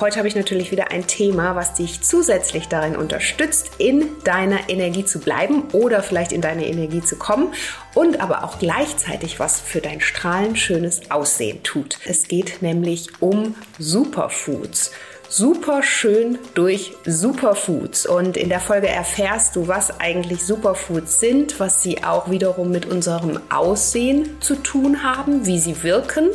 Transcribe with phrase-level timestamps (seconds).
[0.00, 5.04] Heute habe ich natürlich wieder ein Thema, was dich zusätzlich darin unterstützt, in deiner Energie
[5.04, 7.52] zu bleiben oder vielleicht in deine Energie zu kommen
[7.94, 11.98] und aber auch gleichzeitig was für dein strahlend schönes Aussehen tut.
[12.06, 14.92] Es geht nämlich um Superfoods
[15.28, 18.04] super schön durch Superfoods.
[18.04, 22.84] Und in der Folge erfährst du, was eigentlich Superfoods sind, was sie auch wiederum mit
[22.84, 26.28] unserem Aussehen zu tun haben, wie sie wirken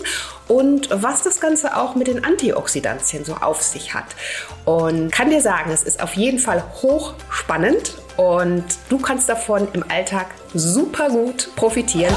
[0.48, 4.06] und was das Ganze auch mit den Antioxidantien so auf sich hat.
[4.66, 9.84] Und kann dir sagen, es ist auf jeden Fall hochspannend und du kannst davon im
[9.90, 12.16] Alltag super gut profitieren.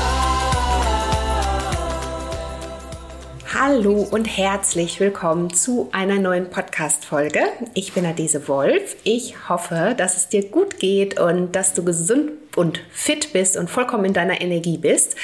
[3.52, 7.40] Hallo und herzlich willkommen zu einer neuen Podcast-Folge.
[7.74, 8.96] Ich bin Adese Wolf.
[9.04, 13.68] Ich hoffe, dass es dir gut geht und dass du gesund und fit bist und
[13.68, 15.16] vollkommen in deiner Energie bist.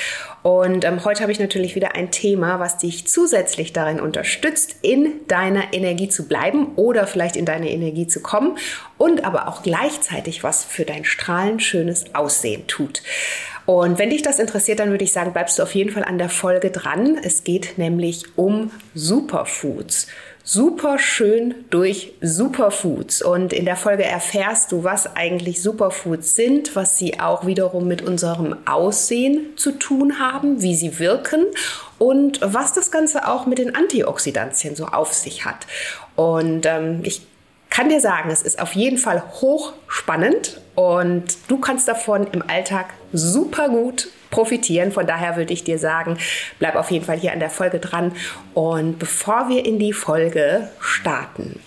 [0.46, 5.27] Und ähm, heute habe ich natürlich wieder ein Thema, was dich zusätzlich darin unterstützt, in
[5.27, 8.56] deiner Energie zu bleiben oder vielleicht in deine Energie zu kommen
[8.96, 13.03] und aber auch gleichzeitig was für dein strahlend schönes Aussehen tut.
[13.67, 16.19] Und wenn dich das interessiert, dann würde ich sagen, bleibst du auf jeden Fall an
[16.19, 17.19] der Folge dran.
[17.22, 20.06] Es geht nämlich um Superfoods.
[20.45, 23.20] Super schön durch Superfoods.
[23.22, 28.03] Und in der Folge erfährst du, was eigentlich Superfoods sind, was sie auch wiederum mit
[28.03, 31.47] unserem Aussehen zu tun haben, wie sie wirken
[31.98, 35.67] und was das Ganze auch mit den Antioxidantien so auf sich hat.
[36.14, 37.22] Und ähm, ich
[37.70, 42.86] kann dir sagen, es ist auf jeden Fall hochspannend und du kannst davon im Alltag
[43.12, 44.92] super gut profitieren.
[44.92, 46.19] Von daher würde ich dir sagen,
[46.59, 48.12] bleib auf jeden Fall hier an der Folge dran.
[48.55, 51.61] Und bevor wir in die Folge starten,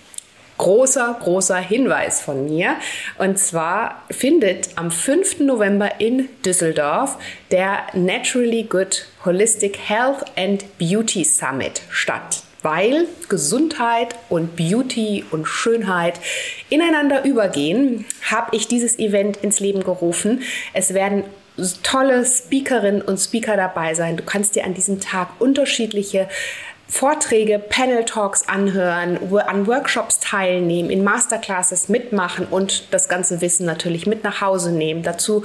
[0.58, 2.76] großer, großer Hinweis von mir.
[3.18, 5.40] Und zwar findet am 5.
[5.40, 7.16] November in Düsseldorf
[7.50, 16.20] der Naturally Good Holistic Health and Beauty Summit statt weil Gesundheit und Beauty und Schönheit
[16.68, 20.42] ineinander übergehen, habe ich dieses Event ins Leben gerufen.
[20.72, 21.24] Es werden
[21.82, 24.16] tolle Speakerinnen und Speaker dabei sein.
[24.16, 26.28] Du kannst dir an diesem Tag unterschiedliche
[26.90, 34.06] Vorträge, Panel Talks anhören, an Workshops teilnehmen, in Masterclasses mitmachen und das ganze Wissen natürlich
[34.06, 35.04] mit nach Hause nehmen.
[35.04, 35.44] Dazu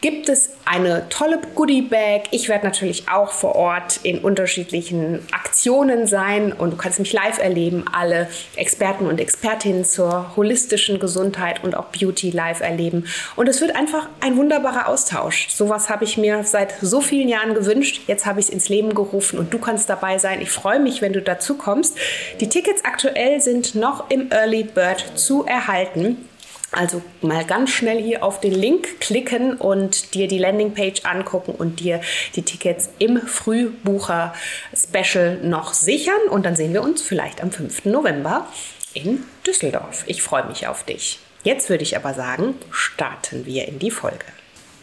[0.00, 2.28] gibt es eine tolle Goodie Bag.
[2.30, 7.38] Ich werde natürlich auch vor Ort in unterschiedlichen Aktionen sein und du kannst mich live
[7.38, 13.06] erleben, alle Experten und Expertinnen zur holistischen Gesundheit und auch Beauty live erleben.
[13.34, 15.48] Und es wird einfach ein wunderbarer Austausch.
[15.50, 18.02] Sowas habe ich mir seit so vielen Jahren gewünscht.
[18.06, 20.40] Jetzt habe ich es ins Leben gerufen und du kannst dabei sein.
[20.40, 21.98] Ich freue mich mich, wenn du dazu kommst.
[22.40, 26.28] Die Tickets aktuell sind noch im Early Bird zu erhalten.
[26.70, 31.80] Also mal ganz schnell hier auf den Link klicken und dir die Landingpage angucken und
[31.80, 32.00] dir
[32.34, 36.22] die Tickets im Frühbucher-Special noch sichern.
[36.30, 37.84] Und dann sehen wir uns vielleicht am 5.
[37.84, 38.48] November
[38.92, 40.04] in Düsseldorf.
[40.06, 41.20] Ich freue mich auf dich.
[41.44, 44.24] Jetzt würde ich aber sagen, starten wir in die Folge.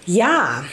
[0.05, 0.63] Ja,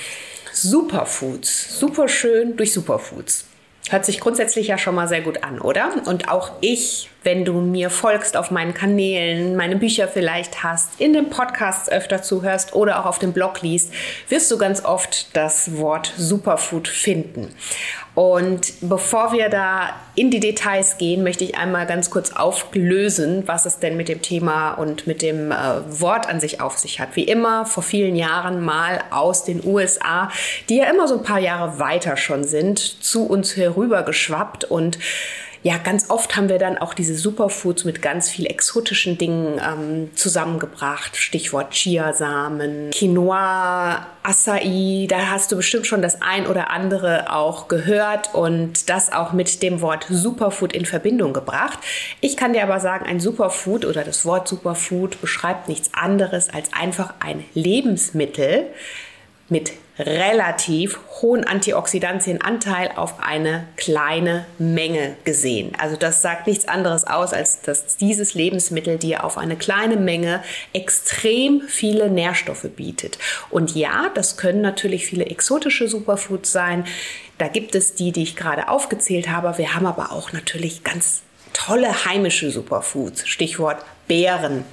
[0.53, 3.45] Superfoods, super schön durch Superfoods.
[3.91, 5.91] Hört sich grundsätzlich ja schon mal sehr gut an, oder?
[6.07, 11.13] Und auch ich, wenn du mir folgst auf meinen Kanälen, meine Bücher vielleicht hast, in
[11.13, 13.93] den Podcasts öfter zuhörst oder auch auf dem Blog liest,
[14.29, 17.55] wirst du ganz oft das Wort Superfood finden.
[18.15, 23.65] Und bevor wir da in die Details gehen, möchte ich einmal ganz kurz auflösen, was
[23.65, 25.55] es denn mit dem Thema und mit dem äh,
[26.01, 27.15] Wort an sich auf sich hat.
[27.15, 30.33] Wie immer vor vielen Jahren mal aus den USA,
[30.69, 34.99] die ja immer so ein paar Jahre weiter schon sind, zu uns herübergeschwappt und
[35.63, 40.11] ja, ganz oft haben wir dann auch diese Superfoods mit ganz viel exotischen Dingen ähm,
[40.15, 41.17] zusammengebracht.
[41.17, 45.07] Stichwort Chiasamen, Quinoa, Acai.
[45.09, 49.63] Da hast du bestimmt schon das ein oder andere auch gehört und das auch mit
[49.63, 51.79] dem Wort Superfood in Verbindung gebracht.
[52.21, 56.73] Ich kann dir aber sagen, ein Superfood oder das Wort Superfood beschreibt nichts anderes als
[56.73, 58.67] einfach ein Lebensmittel
[59.49, 65.73] mit relativ hohen Antioxidantienanteil auf eine kleine Menge gesehen.
[65.79, 70.43] Also das sagt nichts anderes aus, als dass dieses Lebensmittel dir auf eine kleine Menge
[70.73, 73.19] extrem viele Nährstoffe bietet.
[73.51, 76.85] Und ja, das können natürlich viele exotische Superfoods sein.
[77.39, 79.59] Da gibt es die, die ich gerade aufgezählt habe.
[79.59, 81.23] Wir haben aber auch natürlich ganz
[81.53, 83.27] tolle heimische Superfoods.
[83.27, 84.65] Stichwort Beeren,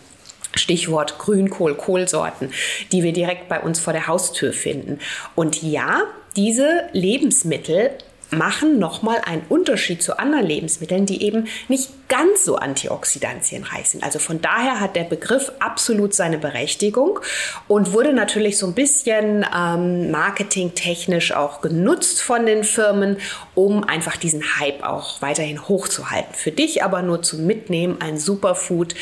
[0.56, 2.52] Stichwort Grünkohl, Kohlsorten,
[2.92, 5.00] die wir direkt bei uns vor der Haustür finden.
[5.36, 6.04] Und ja,
[6.36, 7.92] diese Lebensmittel
[8.31, 14.04] machen nochmal einen Unterschied zu anderen Lebensmitteln, die eben nicht ganz so antioxidantienreich sind.
[14.04, 17.19] Also von daher hat der Begriff absolut seine Berechtigung
[17.68, 23.18] und wurde natürlich so ein bisschen ähm, marketingtechnisch auch genutzt von den Firmen,
[23.54, 26.34] um einfach diesen Hype auch weiterhin hochzuhalten.
[26.34, 28.96] Für dich aber nur zum Mitnehmen ein Superfood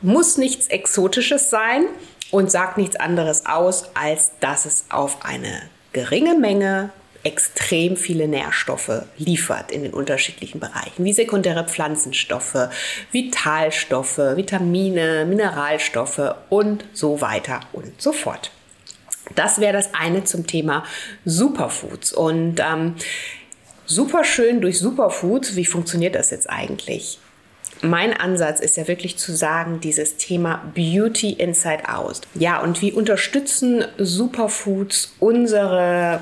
[0.00, 1.86] muss nichts Exotisches sein
[2.30, 5.62] und sagt nichts anderes aus, als dass es auf eine
[5.92, 6.90] geringe Menge
[7.24, 12.68] extrem viele Nährstoffe liefert in den unterschiedlichen Bereichen, wie sekundäre Pflanzenstoffe,
[13.10, 18.52] Vitalstoffe, Vitamine, Mineralstoffe und so weiter und so fort.
[19.34, 20.84] Das wäre das eine zum Thema
[21.24, 22.12] Superfoods.
[22.12, 22.94] Und ähm,
[23.84, 27.18] super schön durch Superfoods, wie funktioniert das jetzt eigentlich?
[27.80, 32.22] Mein Ansatz ist ja wirklich zu sagen, dieses Thema Beauty Inside Out.
[32.34, 36.20] Ja, und wie unterstützen Superfoods unsere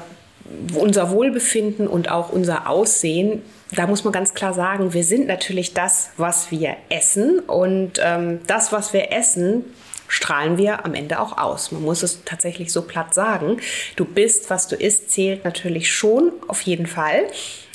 [0.75, 5.75] unser Wohlbefinden und auch unser Aussehen, da muss man ganz klar sagen, wir sind natürlich
[5.75, 9.65] das, was wir essen und ähm, das, was wir essen,
[10.09, 11.73] strahlen wir am Ende auch aus.
[11.73, 13.57] Man muss es tatsächlich so platt sagen.
[13.97, 17.25] Du bist, was du isst, zählt natürlich schon auf jeden Fall.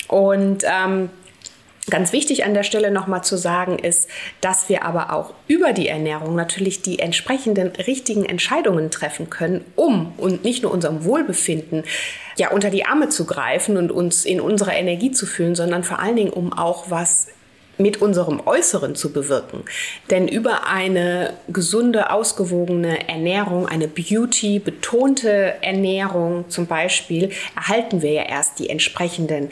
[0.08, 1.10] Und ähm,
[1.90, 4.08] Ganz wichtig an der Stelle nochmal zu sagen ist,
[4.40, 10.12] dass wir aber auch über die Ernährung natürlich die entsprechenden richtigen Entscheidungen treffen können, um
[10.16, 11.82] und nicht nur unserem Wohlbefinden
[12.36, 15.98] ja unter die Arme zu greifen und uns in unserer Energie zu fühlen, sondern vor
[15.98, 17.26] allen Dingen um auch was
[17.78, 19.64] mit unserem Äußeren zu bewirken.
[20.10, 28.60] Denn über eine gesunde, ausgewogene Ernährung, eine Beauty-betonte Ernährung zum Beispiel, erhalten wir ja erst
[28.60, 29.50] die entsprechenden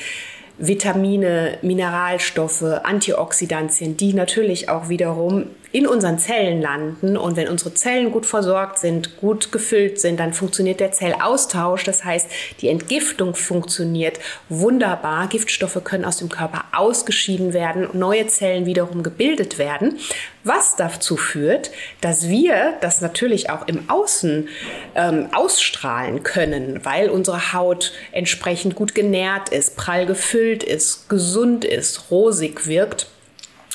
[0.61, 7.17] Vitamine, Mineralstoffe, Antioxidantien, die natürlich auch wiederum in unseren Zellen landen.
[7.17, 11.85] Und wenn unsere Zellen gut versorgt sind, gut gefüllt sind, dann funktioniert der Zellaustausch.
[11.85, 12.29] Das heißt,
[12.61, 14.19] die Entgiftung funktioniert
[14.49, 15.29] wunderbar.
[15.29, 19.99] Giftstoffe können aus dem Körper ausgeschieden werden, neue Zellen wiederum gebildet werden.
[20.43, 21.71] Was dazu führt,
[22.01, 24.49] dass wir das natürlich auch im Außen
[24.95, 32.11] ähm, ausstrahlen können, weil unsere Haut entsprechend gut genährt ist, prall gefüllt ist, gesund ist,
[32.11, 33.07] rosig wirkt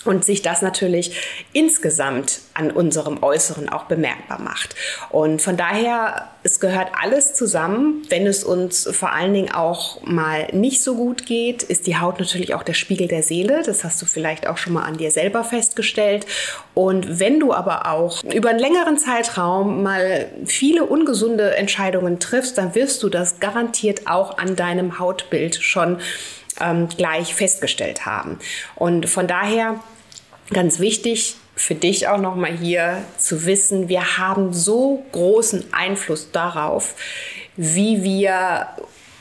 [0.06, 4.76] und sich das natürlich insgesamt an unserem Äußeren auch bemerkbar macht.
[5.10, 8.06] Und von daher, es gehört alles zusammen.
[8.10, 12.20] Wenn es uns vor allen Dingen auch mal nicht so gut geht, ist die Haut
[12.20, 13.64] natürlich auch der Spiegel der Seele.
[13.64, 16.26] Das hast du vielleicht auch schon mal an dir selber festgestellt.
[16.74, 22.76] Und wenn du aber auch über einen längeren Zeitraum mal viele ungesunde Entscheidungen triffst, dann
[22.76, 26.00] wirst du das garantiert auch an deinem Hautbild schon
[26.60, 28.40] ähm, gleich festgestellt haben.
[28.76, 29.80] Und von daher
[30.52, 36.32] ganz wichtig für dich auch noch mal hier zu wissen, wir haben so großen Einfluss
[36.32, 36.96] darauf,
[37.56, 38.68] wie wir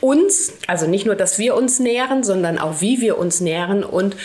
[0.00, 4.16] uns, also nicht nur, dass wir uns nähren, sondern auch wie wir uns nähren und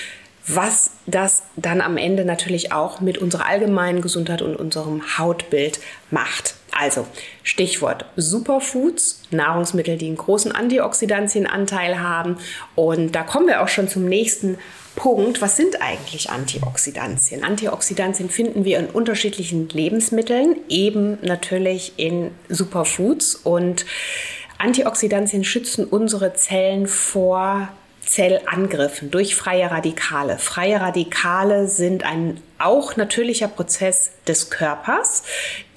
[0.48, 5.80] was das dann am Ende natürlich auch mit unserer allgemeinen Gesundheit und unserem Hautbild
[6.10, 6.56] macht.
[6.72, 7.06] Also
[7.44, 12.38] Stichwort Superfoods, Nahrungsmittel, die einen großen Antioxidantienanteil haben.
[12.76, 14.58] Und da kommen wir auch schon zum nächsten
[15.00, 15.42] Punkt.
[15.42, 17.46] Was sind eigentlich Antioxidantien?
[17.46, 23.36] Antioxidantien finden wir in unterschiedlichen Lebensmitteln, eben natürlich in Superfoods.
[23.36, 23.86] Und
[24.58, 27.70] Antioxidantien schützen unsere Zellen vor
[28.10, 30.40] Zellangriffen durch freie Radikale.
[30.40, 35.24] Freie Radikale sind ein auch natürlicher Prozess des Körpers,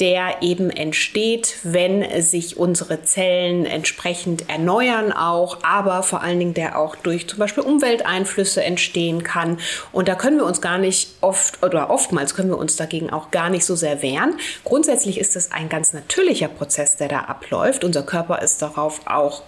[0.00, 6.78] der eben entsteht, wenn sich unsere Zellen entsprechend erneuern auch, aber vor allen Dingen der
[6.78, 9.58] auch durch zum Beispiel Umwelteinflüsse entstehen kann.
[9.92, 13.30] Und da können wir uns gar nicht oft oder oftmals können wir uns dagegen auch
[13.30, 14.38] gar nicht so sehr wehren.
[14.64, 17.84] Grundsätzlich ist es ein ganz natürlicher Prozess, der da abläuft.
[17.84, 19.42] Unser Körper ist darauf auch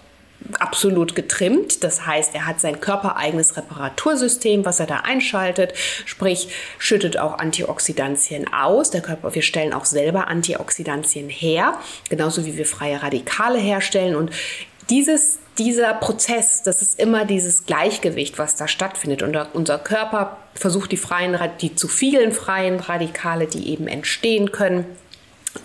[0.58, 1.84] absolut getrimmt.
[1.84, 5.74] Das heißt, er hat sein körpereigenes Reparatursystem, was er da einschaltet,
[6.04, 6.48] sprich
[6.78, 8.90] schüttet auch Antioxidantien aus.
[8.90, 14.16] Der Körper, wir stellen auch selber Antioxidantien her, genauso wie wir freie Radikale herstellen.
[14.16, 14.30] Und
[14.90, 19.22] dieses dieser Prozess, das ist immer dieses Gleichgewicht, was da stattfindet.
[19.22, 24.84] Und unser Körper versucht die freien, die zu vielen freien Radikale, die eben entstehen können,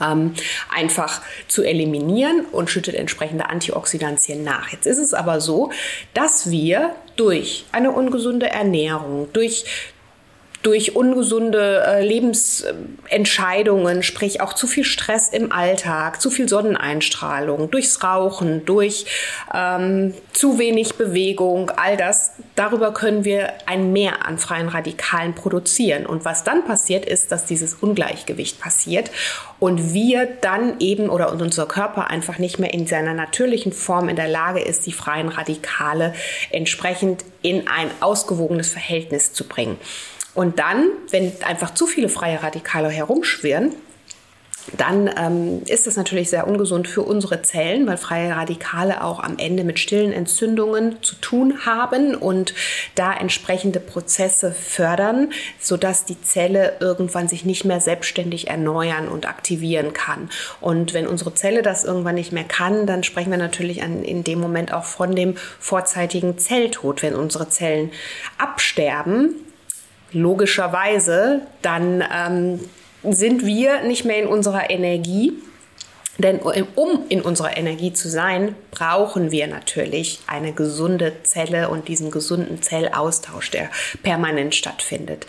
[0.01, 0.33] ähm,
[0.73, 4.69] einfach zu eliminieren und schüttet entsprechende Antioxidantien nach.
[4.69, 5.71] Jetzt ist es aber so,
[6.13, 9.65] dass wir durch eine ungesunde Ernährung, durch
[10.61, 18.03] durch ungesunde äh, Lebensentscheidungen, sprich auch zu viel Stress im Alltag, zu viel Sonneneinstrahlung, durchs
[18.03, 19.05] Rauchen, durch
[19.53, 26.05] ähm, zu wenig Bewegung, all das, darüber können wir ein Mehr an freien Radikalen produzieren.
[26.05, 29.11] Und was dann passiert, ist, dass dieses Ungleichgewicht passiert
[29.59, 34.17] und wir dann eben oder unser Körper einfach nicht mehr in seiner natürlichen Form in
[34.17, 36.13] der Lage ist, die freien Radikale
[36.51, 39.77] entsprechend in ein ausgewogenes Verhältnis zu bringen.
[40.39, 43.73] Und dann, wenn einfach zu viele freie Radikale herumschwirren,
[44.77, 49.37] dann ähm, ist das natürlich sehr ungesund für unsere Zellen, weil freie Radikale auch am
[49.37, 52.53] Ende mit stillen Entzündungen zu tun haben und
[52.95, 59.91] da entsprechende Prozesse fördern, sodass die Zelle irgendwann sich nicht mehr selbstständig erneuern und aktivieren
[59.91, 60.29] kann.
[60.61, 64.23] Und wenn unsere Zelle das irgendwann nicht mehr kann, dann sprechen wir natürlich an, in
[64.23, 67.03] dem Moment auch von dem vorzeitigen Zelltod.
[67.03, 67.91] Wenn unsere Zellen
[68.37, 69.35] absterben,
[70.11, 72.59] logischerweise, dann ähm,
[73.03, 75.33] sind wir nicht mehr in unserer Energie.
[76.17, 76.39] Denn
[76.75, 82.61] um in unserer Energie zu sein, brauchen wir natürlich eine gesunde Zelle und diesen gesunden
[82.61, 83.69] Zellaustausch, der
[84.03, 85.27] permanent stattfindet.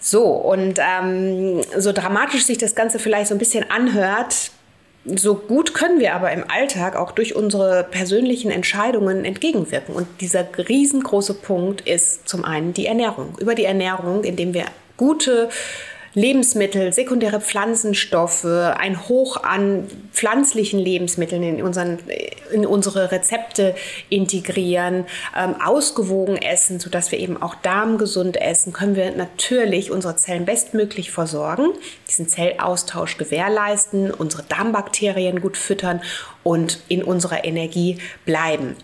[0.00, 4.50] So, und ähm, so dramatisch sich das Ganze vielleicht so ein bisschen anhört,
[5.04, 9.94] so gut können wir aber im Alltag auch durch unsere persönlichen Entscheidungen entgegenwirken.
[9.94, 13.36] Und dieser riesengroße Punkt ist zum einen die Ernährung.
[13.38, 15.48] Über die Ernährung, indem wir gute
[16.14, 21.98] Lebensmittel, sekundäre Pflanzenstoffe, ein Hoch an pflanzlichen Lebensmitteln in, unseren,
[22.52, 23.74] in unsere Rezepte
[24.08, 30.44] integrieren, ähm, ausgewogen essen, sodass wir eben auch darmgesund essen, können wir natürlich unsere Zellen
[30.44, 31.68] bestmöglich versorgen,
[32.08, 36.00] diesen Zellaustausch gewährleisten, unsere Darmbakterien gut füttern
[36.42, 38.76] und in unserer Energie bleiben.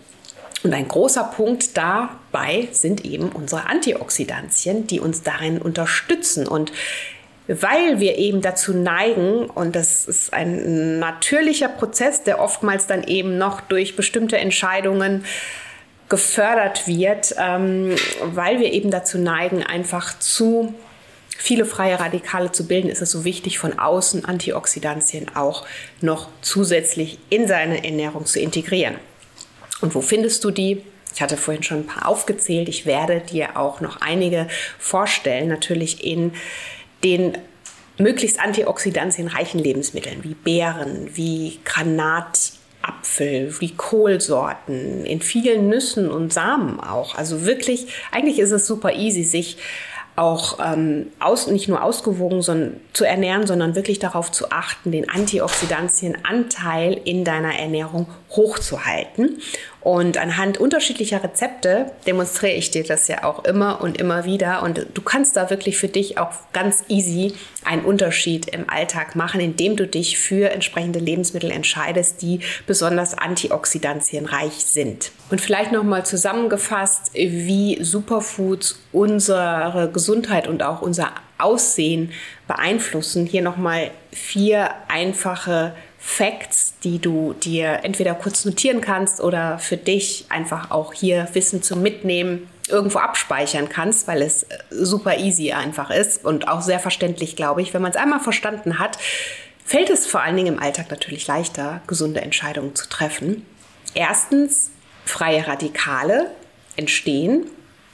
[0.65, 6.47] Und ein großer Punkt dabei sind eben unsere Antioxidantien, die uns darin unterstützen.
[6.47, 6.71] Und
[7.47, 13.37] weil wir eben dazu neigen, und das ist ein natürlicher Prozess, der oftmals dann eben
[13.37, 15.25] noch durch bestimmte Entscheidungen
[16.09, 20.73] gefördert wird, ähm, weil wir eben dazu neigen, einfach zu
[21.37, 25.65] viele freie Radikale zu bilden, ist es so wichtig, von außen Antioxidantien auch
[26.01, 28.95] noch zusätzlich in seine Ernährung zu integrieren.
[29.81, 30.83] Und wo findest du die?
[31.13, 32.69] Ich hatte vorhin schon ein paar aufgezählt.
[32.69, 34.47] Ich werde dir auch noch einige
[34.79, 36.33] vorstellen, natürlich in
[37.05, 37.37] den
[37.97, 47.15] möglichst antioxidantienreichen Lebensmitteln wie Beeren, wie Granatapfel, wie Kohlsorten, in vielen Nüssen und Samen auch.
[47.15, 49.57] Also wirklich, eigentlich ist es super easy, sich
[50.17, 55.09] auch ähm, aus, nicht nur ausgewogen sondern, zu ernähren, sondern wirklich darauf zu achten, den
[55.09, 59.41] Antioxidantienanteil in deiner Ernährung hochzuhalten.
[59.85, 64.63] Und anhand unterschiedlicher Rezepte demonstriere ich dir das ja auch immer und immer wieder.
[64.63, 69.39] Und du kannst da wirklich für dich auch ganz easy einen Unterschied im Alltag machen,
[69.39, 75.11] indem du dich für entsprechende Lebensmittel entscheidest, die besonders antioxidantienreich sind.
[75.29, 82.11] Und vielleicht nochmal zusammengefasst, wie Superfoods unsere Gesundheit und auch unser Aussehen
[82.47, 83.27] beeinflussen.
[83.27, 85.75] Hier nochmal vier einfache
[86.07, 91.63] Facts, die du dir entweder kurz notieren kannst oder für dich einfach auch hier Wissen
[91.63, 96.79] zum Mitnehmen irgendwo abspeichern kannst, weil es äh, super easy einfach ist und auch sehr
[96.79, 97.73] verständlich, glaube ich.
[97.73, 98.99] Wenn man es einmal verstanden hat,
[99.65, 103.43] fällt es vor allen Dingen im Alltag natürlich leichter, gesunde Entscheidungen zu treffen.
[103.95, 104.69] Erstens,
[105.05, 106.29] freie Radikale
[106.75, 107.47] entstehen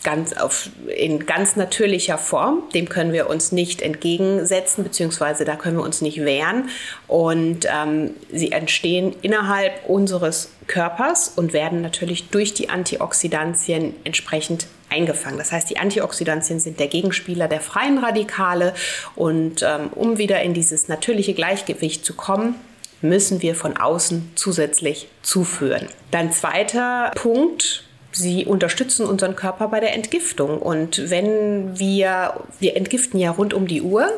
[0.04, 2.64] ganz auf, in ganz natürlicher Form.
[2.74, 6.70] Dem können wir uns nicht entgegensetzen, beziehungsweise da können wir uns nicht wehren.
[7.08, 15.38] Und ähm, sie entstehen innerhalb unseres Körpers und werden natürlich durch die Antioxidantien entsprechend eingefangen.
[15.38, 18.74] Das heißt, die Antioxidantien sind der Gegenspieler der freien Radikale.
[19.16, 22.56] Und ähm, um wieder in dieses natürliche Gleichgewicht zu kommen,
[23.02, 25.88] müssen wir von außen zusätzlich zuführen.
[26.12, 30.60] Dann zweiter Punkt, Sie unterstützen unseren Körper bei der Entgiftung.
[30.60, 34.10] Und wenn wir, wir entgiften ja rund um die Uhr,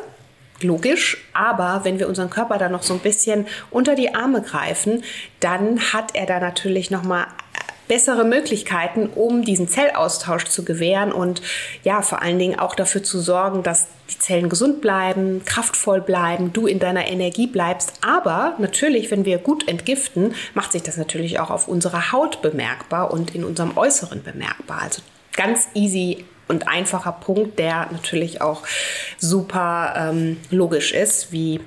[0.60, 5.02] logisch, aber wenn wir unseren Körper da noch so ein bisschen unter die Arme greifen,
[5.40, 7.26] dann hat er da natürlich noch mal
[7.88, 11.42] bessere Möglichkeiten, um diesen Zellaustausch zu gewähren und
[11.82, 16.52] ja, vor allen Dingen auch dafür zu sorgen, dass die Zellen gesund bleiben, kraftvoll bleiben,
[16.52, 17.94] du in deiner Energie bleibst.
[18.02, 23.10] Aber natürlich, wenn wir gut entgiften, macht sich das natürlich auch auf unserer Haut bemerkbar
[23.12, 24.82] und in unserem Äußeren bemerkbar.
[24.82, 28.62] Also ganz easy und einfacher Punkt, der natürlich auch
[29.18, 31.60] super ähm, logisch ist, wie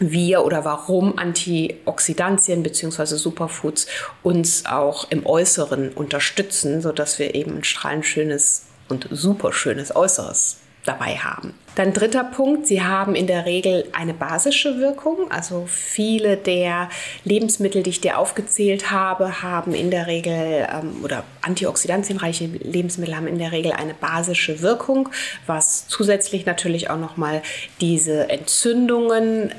[0.00, 3.16] wir oder warum Antioxidantien bzw.
[3.16, 3.86] Superfoods
[4.22, 10.58] uns auch im Äußeren unterstützen, sodass wir eben ein strahlend schönes und super schönes Äußeres
[10.84, 11.54] dabei haben.
[11.74, 15.30] Dann dritter Punkt, sie haben in der Regel eine basische Wirkung.
[15.30, 16.88] Also viele der
[17.24, 23.28] Lebensmittel, die ich dir aufgezählt habe, haben in der Regel ähm, oder antioxidantienreiche Lebensmittel haben
[23.28, 25.10] in der Regel eine basische Wirkung,
[25.46, 27.42] was zusätzlich natürlich auch nochmal
[27.80, 29.52] diese Entzündungen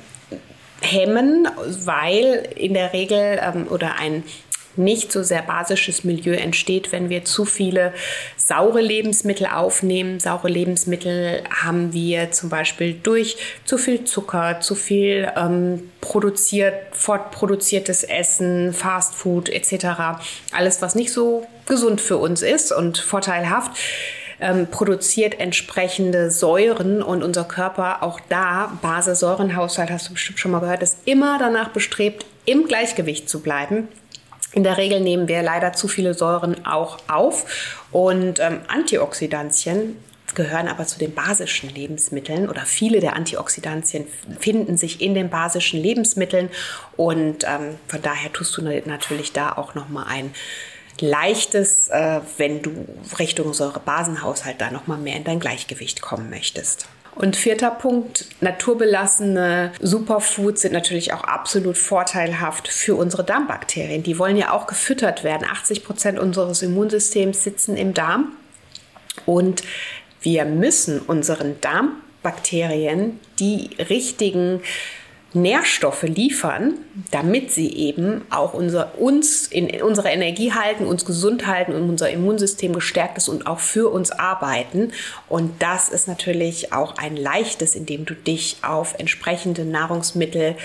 [0.81, 1.47] hemmen,
[1.85, 4.23] weil in der Regel ähm, oder ein
[4.75, 7.93] nicht so sehr basisches Milieu entsteht, wenn wir zu viele
[8.37, 10.19] saure Lebensmittel aufnehmen.
[10.19, 18.03] Saure Lebensmittel haben wir zum Beispiel durch zu viel Zucker, zu viel ähm, produziert, fortproduziertes
[18.03, 20.21] Essen, Fastfood etc.
[20.51, 23.77] Alles, was nicht so gesund für uns ist und vorteilhaft.
[24.41, 30.59] Ähm, produziert entsprechende Säuren und unser Körper auch da, Basesäurenhaushalt, hast du bestimmt schon mal
[30.59, 33.89] gehört, ist immer danach bestrebt, im Gleichgewicht zu bleiben.
[34.53, 39.97] In der Regel nehmen wir leider zu viele Säuren auch auf und ähm, Antioxidantien
[40.35, 44.05] gehören aber zu den basischen Lebensmitteln oder viele der Antioxidantien
[44.39, 46.49] finden sich in den basischen Lebensmitteln
[46.95, 50.31] und ähm, von daher tust du natürlich da auch noch mal ein
[51.01, 52.85] leichtes, äh, wenn du
[53.17, 56.87] Richtung Säurebasenhaushalt da noch mal mehr in dein Gleichgewicht kommen möchtest.
[57.15, 64.03] Und vierter Punkt, naturbelassene Superfoods sind natürlich auch absolut vorteilhaft für unsere Darmbakterien.
[64.03, 65.45] Die wollen ja auch gefüttert werden.
[65.49, 68.33] 80 Prozent unseres Immunsystems sitzen im Darm.
[69.25, 69.63] Und
[70.21, 74.61] wir müssen unseren Darmbakterien die richtigen
[75.33, 76.73] Nährstoffe liefern,
[77.11, 82.09] damit sie eben auch unser, uns in unserer Energie halten, uns gesund halten und unser
[82.09, 84.91] Immunsystem gestärkt ist und auch für uns arbeiten.
[85.27, 90.55] Und das ist natürlich auch ein leichtes, indem du dich auf entsprechende Nahrungsmittel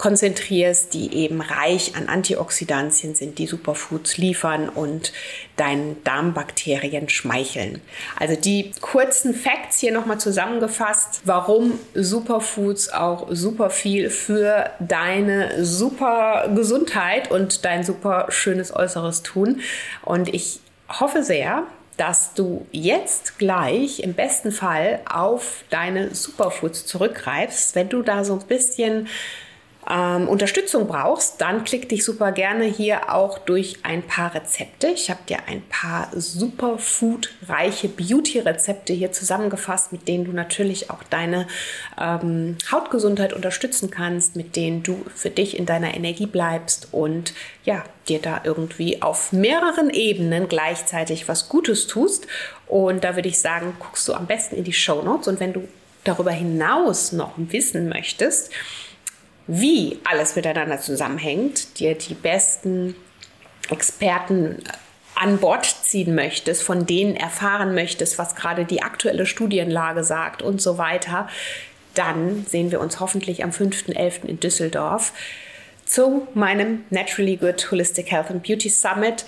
[0.00, 5.12] konzentrierst, die eben reich an Antioxidantien sind, die Superfoods liefern und
[5.56, 7.82] deinen Darmbakterien schmeicheln.
[8.18, 16.50] Also die kurzen Facts hier nochmal zusammengefasst, warum Superfoods auch super viel für deine super
[16.54, 19.60] Gesundheit und dein super schönes Äußeres tun.
[20.02, 21.64] Und ich hoffe sehr,
[21.98, 28.32] dass du jetzt gleich im besten Fall auf deine Superfoods zurückgreifst, wenn du da so
[28.32, 29.06] ein bisschen
[29.88, 34.88] ähm, Unterstützung brauchst, dann klick dich super gerne hier auch durch ein paar Rezepte.
[34.88, 41.46] Ich habe dir ein paar superfoodreiche Beauty-Rezepte hier zusammengefasst, mit denen du natürlich auch deine
[41.98, 47.32] ähm, Hautgesundheit unterstützen kannst, mit denen du für dich in deiner Energie bleibst und
[47.64, 52.26] ja, dir da irgendwie auf mehreren Ebenen gleichzeitig was Gutes tust.
[52.66, 55.52] Und da würde ich sagen, guckst du am besten in die Show Notes und wenn
[55.52, 55.66] du
[56.04, 58.50] darüber hinaus noch wissen möchtest,
[59.52, 62.94] wie alles miteinander zusammenhängt, dir die besten
[63.68, 64.62] Experten
[65.16, 70.62] an Bord ziehen möchtest, von denen erfahren möchtest, was gerade die aktuelle Studienlage sagt und
[70.62, 71.28] so weiter,
[71.94, 74.26] dann sehen wir uns hoffentlich am 5.11.
[74.26, 75.12] in Düsseldorf
[75.84, 79.24] zu meinem Naturally Good Holistic Health and Beauty Summit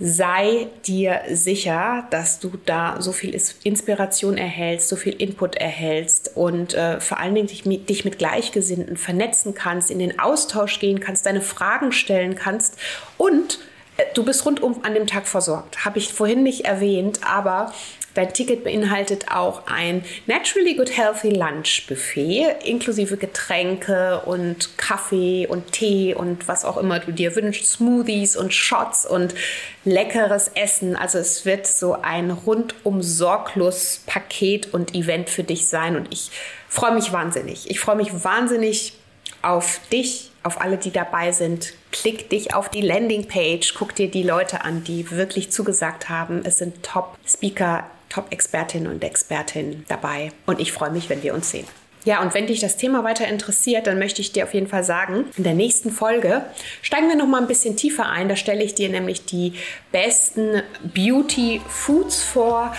[0.00, 6.74] sei dir sicher, dass du da so viel Inspiration erhältst, so viel Input erhältst und
[6.74, 11.00] äh, vor allen Dingen dich mit, dich mit Gleichgesinnten vernetzen kannst, in den Austausch gehen
[11.00, 12.76] kannst, deine Fragen stellen kannst
[13.16, 13.58] und
[13.96, 15.84] äh, du bist rundum an dem Tag versorgt.
[15.84, 17.72] Habe ich vorhin nicht erwähnt, aber
[18.18, 25.70] Dein Ticket beinhaltet auch ein Naturally Good Healthy Lunch Buffet inklusive Getränke und Kaffee und
[25.70, 29.36] Tee und was auch immer du dir wünschst, Smoothies und Shots und
[29.84, 30.96] leckeres Essen.
[30.96, 36.32] Also es wird so ein rundum sorglos Paket und Event für dich sein und ich
[36.68, 37.70] freue mich wahnsinnig.
[37.70, 38.94] Ich freue mich wahnsinnig
[39.42, 41.72] auf dich, auf alle, die dabei sind.
[41.92, 46.40] Klick dich auf die Landingpage, guck dir die Leute an, die wirklich zugesagt haben.
[46.44, 50.30] Es sind Top-Speaker Top-Expertinnen und Expertinnen dabei.
[50.46, 51.66] Und ich freue mich, wenn wir uns sehen.
[52.04, 54.84] Ja, und wenn dich das Thema weiter interessiert, dann möchte ich dir auf jeden Fall
[54.84, 56.42] sagen, in der nächsten Folge
[56.80, 58.28] steigen wir noch mal ein bisschen tiefer ein.
[58.28, 59.54] Da stelle ich dir nämlich die
[59.92, 60.62] besten
[60.94, 62.72] Beauty Foods vor,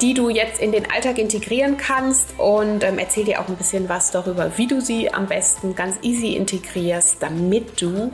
[0.00, 3.88] die du jetzt in den Alltag integrieren kannst und ähm, erzähle dir auch ein bisschen
[3.88, 8.12] was darüber, wie du sie am besten ganz easy integrierst, damit du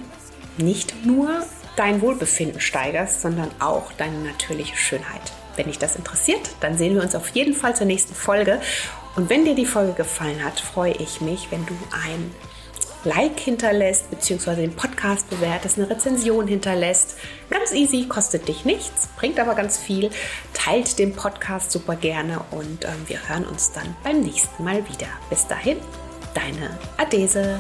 [0.58, 1.44] nicht nur
[1.76, 5.32] dein Wohlbefinden steigerst, sondern auch deine natürliche Schönheit.
[5.56, 8.60] Wenn dich das interessiert, dann sehen wir uns auf jeden Fall zur nächsten Folge.
[9.16, 12.30] Und wenn dir die Folge gefallen hat, freue ich mich, wenn du ein
[13.04, 17.16] Like hinterlässt, beziehungsweise den Podcast bewertest, eine Rezension hinterlässt.
[17.50, 20.10] Ganz easy, kostet dich nichts, bringt aber ganz viel.
[20.54, 25.08] Teilt den Podcast super gerne und ähm, wir hören uns dann beim nächsten Mal wieder.
[25.30, 25.78] Bis dahin,
[26.32, 27.58] deine Adese.